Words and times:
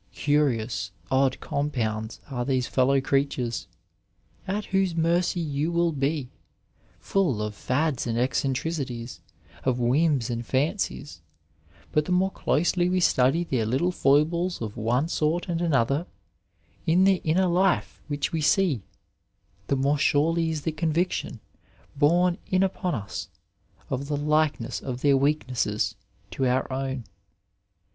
Curious, 0.15 0.89
odd 1.11 1.39
compounds 1.41 2.21
are 2.27 2.43
these 2.43 2.65
fellow 2.65 2.99
creatures, 3.01 3.67
at 4.47 4.65
whose 4.73 4.95
mercy 4.95 5.39
you 5.39 5.71
will 5.71 5.91
be 5.91 6.23
j 6.23 6.29
full 6.99 7.39
of 7.39 7.53
fads 7.53 8.07
and 8.07 8.17
eccentricities, 8.17 9.19
6 9.19 9.19
Digitized 9.19 9.21
by 9.21 9.29
VjOOQiC 9.29 9.61
ABQUANIMITA8 9.67 9.69
of 9.69 9.79
whims 9.79 10.29
and 10.31 10.43
bncies; 10.43 11.19
but 11.91 12.05
the 12.05 12.11
more 12.11 12.31
doiely 12.31 12.89
we 12.89 12.99
study 12.99 13.43
their 13.43 13.65
little 13.67 13.91
foibles 13.91 14.59
of 14.59 14.75
one 14.75 15.07
sort 15.07 15.47
and 15.47 15.61
another 15.61 16.07
in 16.87 17.03
the 17.03 17.21
inner 17.23 17.45
life 17.45 18.01
which 18.07 18.31
we 18.33 18.41
see, 18.41 18.81
the 19.67 19.75
more 19.75 19.99
surely 19.99 20.49
is 20.49 20.63
the 20.63 20.71
conviction 20.71 21.39
borne 21.95 22.39
in 22.47 22.63
upon 22.63 22.99
ns 22.99 23.29
of 23.91 24.07
the 24.07 24.17
likeness 24.17 24.81
of 24.81 25.01
their 25.01 25.15
weaknesses 25.15 25.95
to 26.31 26.47
our 26.47 26.65
own. 26.73 27.03